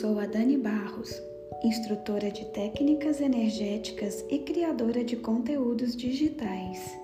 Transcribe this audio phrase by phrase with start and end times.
[0.00, 1.22] sou a Dani Barros,
[1.62, 6.98] instrutora de técnicas energéticas e criadora de conteúdos digitais.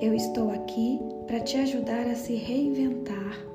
[0.00, 3.46] Eu estou aqui para te ajudar a se reinventar,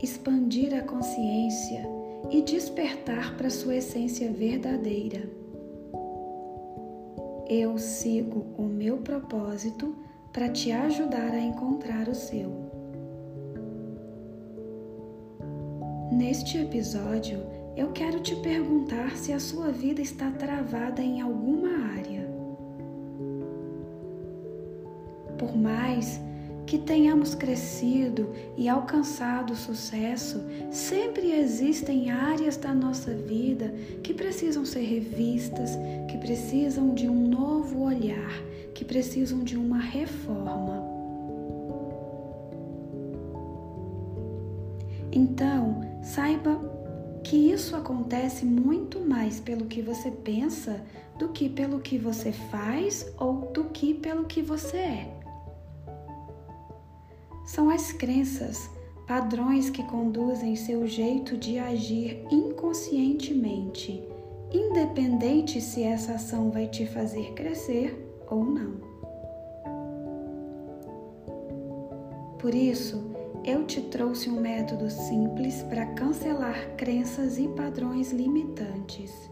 [0.00, 1.82] expandir a consciência
[2.30, 5.28] e despertar para sua essência verdadeira.
[7.48, 9.96] Eu sigo o meu propósito
[10.32, 12.69] para te ajudar a encontrar o seu.
[16.20, 17.40] Neste episódio,
[17.74, 22.28] eu quero te perguntar se a sua vida está travada em alguma área.
[25.38, 26.20] Por mais
[26.66, 34.82] que tenhamos crescido e alcançado sucesso, sempre existem áreas da nossa vida que precisam ser
[34.82, 35.70] revistas,
[36.06, 38.42] que precisam de um novo olhar,
[38.74, 40.86] que precisam de uma reforma.
[45.10, 46.58] Então, saiba
[47.22, 50.84] que isso acontece muito mais pelo que você pensa
[51.18, 55.20] do que pelo que você faz ou do que pelo que você é.
[57.44, 58.70] São as crenças,
[59.06, 64.02] padrões que conduzem seu jeito de agir inconscientemente,
[64.52, 68.90] independente se essa ação vai te fazer crescer ou não.
[72.38, 73.09] Por isso,
[73.44, 79.30] eu te trouxe um método simples para cancelar crenças e padrões limitantes.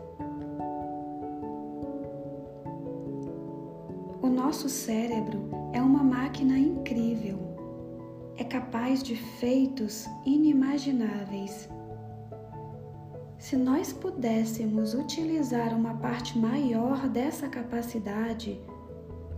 [4.23, 7.39] O nosso cérebro é uma máquina incrível.
[8.36, 11.69] É capaz de feitos inimagináveis.
[13.39, 18.61] Se nós pudéssemos utilizar uma parte maior dessa capacidade,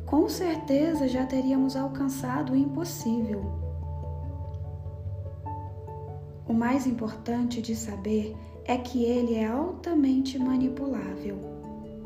[0.07, 3.70] com certeza já teríamos alcançado o impossível.
[6.51, 11.39] O mais importante de saber é que ele é altamente manipulável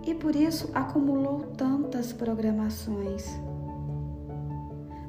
[0.07, 3.25] e por isso acumulou tantas programações.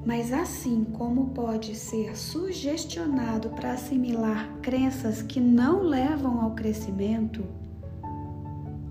[0.05, 7.43] Mas assim como pode ser sugestionado para assimilar crenças que não levam ao crescimento,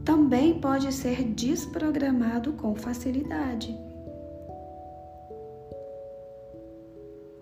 [0.05, 3.75] também pode ser desprogramado com facilidade.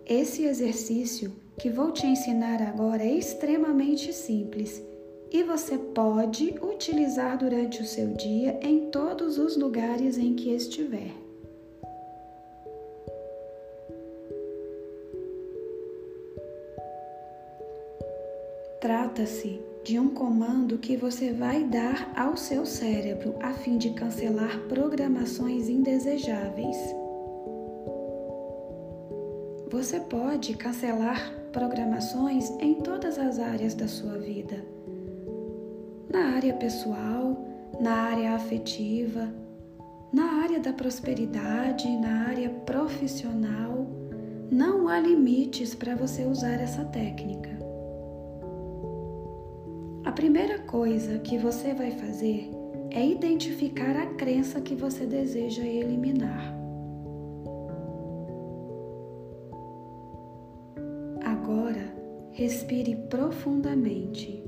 [0.07, 4.83] Esse exercício que vou te ensinar agora é extremamente simples
[5.31, 11.13] e você pode utilizar durante o seu dia em todos os lugares em que estiver.
[18.81, 24.59] Trata-se de um comando que você vai dar ao seu cérebro a fim de cancelar
[24.69, 27.02] programações indesejáveis.
[29.73, 34.63] Você pode cancelar programações em todas as áreas da sua vida.
[36.13, 37.43] Na área pessoal,
[37.81, 39.33] na área afetiva,
[40.13, 43.87] na área da prosperidade, na área profissional.
[44.51, 47.49] Não há limites para você usar essa técnica.
[50.05, 52.51] A primeira coisa que você vai fazer
[52.91, 56.62] é identificar a crença que você deseja eliminar.
[62.43, 64.43] Respire profundamente.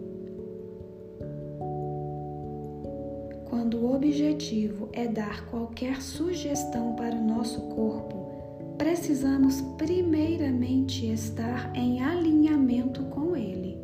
[3.49, 8.33] Quando o objetivo é dar qualquer sugestão para o nosso corpo,
[8.77, 13.79] precisamos primeiramente estar em alinhamento com ele.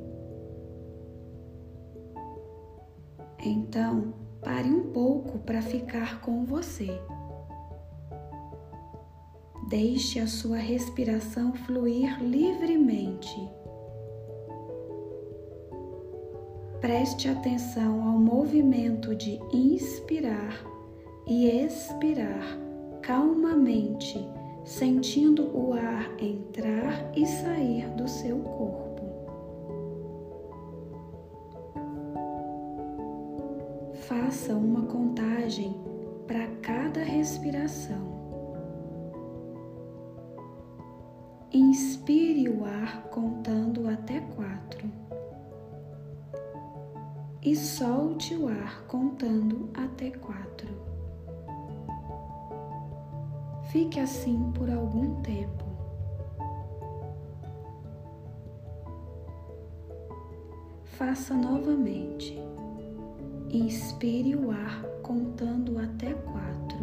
[3.44, 6.88] Então, pare um pouco para ficar com você.
[9.69, 13.59] Deixe a sua respiração fluir livremente.
[16.80, 20.65] Preste atenção ao movimento de inspirar
[21.27, 22.59] e expirar
[23.03, 24.18] calmamente,
[24.65, 29.03] sentindo o ar entrar e sair do seu corpo.
[33.92, 35.77] Faça uma contagem
[36.27, 38.09] para cada respiração.
[41.53, 45.00] Inspire o ar contando até quatro.
[47.42, 50.69] E solte o ar contando até quatro.
[53.71, 55.65] Fique assim por algum tempo.
[60.84, 62.39] Faça novamente.
[63.51, 66.78] Inspire o ar contando até quatro,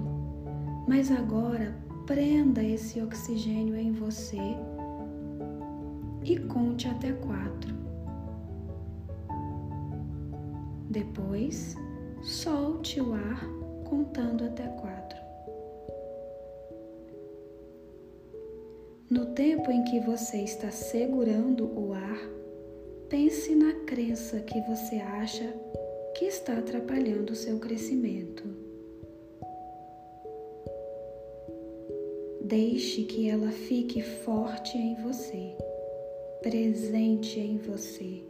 [0.87, 1.77] mas agora
[2.07, 4.57] prenda esse oxigênio em você
[6.23, 7.75] e conte até quatro.
[10.89, 11.75] Depois,
[12.23, 13.45] solte o ar
[13.83, 15.17] contando até quatro.
[19.09, 22.19] No tempo em que você está segurando o ar,
[23.09, 25.53] pense na crença que você acha
[26.17, 28.43] que está atrapalhando o seu crescimento.
[32.43, 35.55] Deixe que ela fique forte em você,
[36.41, 38.23] presente em você.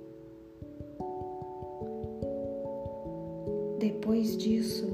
[3.77, 4.87] Depois disso,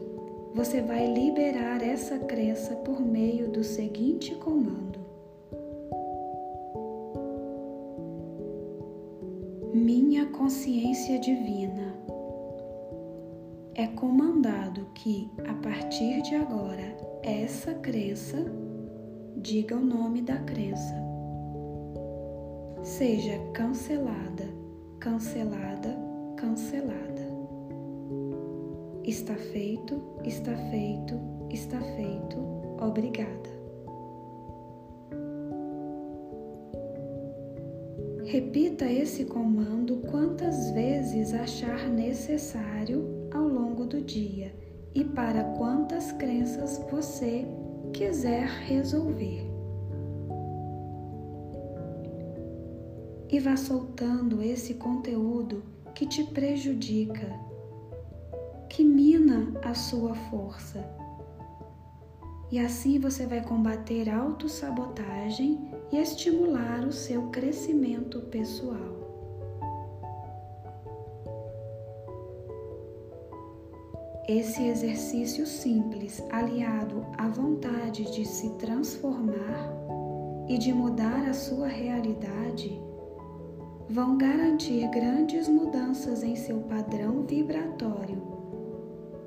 [0.53, 4.99] você vai liberar essa crença por meio do seguinte comando:
[9.73, 11.95] Minha consciência divina
[13.73, 18.45] é comandado que, a partir de agora, essa crença
[19.37, 20.93] diga o nome da crença.
[22.83, 24.45] Seja cancelada,
[24.99, 25.97] cancelada,
[26.35, 27.12] cancelada.
[29.05, 31.19] Está feito, está feito,
[31.49, 32.37] está feito.
[32.81, 33.49] Obrigada.
[38.23, 44.55] Repita esse comando quantas vezes achar necessário ao longo do dia
[44.95, 47.45] e para quantas crenças você
[47.91, 49.45] quiser resolver.
[53.29, 55.61] E vá soltando esse conteúdo
[55.93, 57.52] que te prejudica
[58.73, 60.83] que mina a sua força.
[62.51, 69.03] E assim você vai combater autossabotagem e estimular o seu crescimento pessoal.
[74.27, 79.71] Esse exercício simples, aliado à vontade de se transformar
[80.47, 82.81] e de mudar a sua realidade,
[83.87, 88.32] vão garantir grandes mudanças em seu padrão vibratório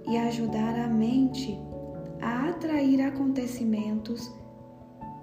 [0.07, 1.59] e ajudar a mente
[2.21, 4.33] a atrair acontecimentos,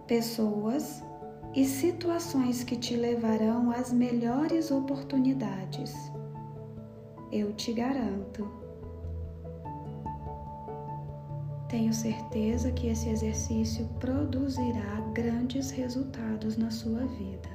[0.07, 1.03] pessoas
[1.55, 5.93] e situações que te levarão às melhores oportunidades.
[7.31, 8.47] Eu te garanto.
[11.69, 17.49] Tenho certeza que esse exercício produzirá grandes resultados na sua vida.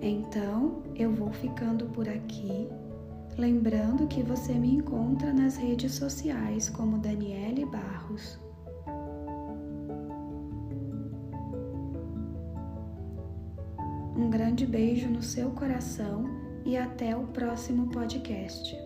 [0.00, 2.68] Então, eu vou ficando por aqui
[3.36, 8.38] Lembrando que você me encontra nas redes sociais como Daniele Barros.
[14.14, 16.24] Um grande beijo no seu coração
[16.64, 18.76] e até o próximo podcast.